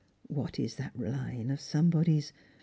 What 0.25 0.57
is 0.57 0.77
that 0.77 0.99
line 0.99 1.51
of 1.51 1.61
somebody's 1.61 2.33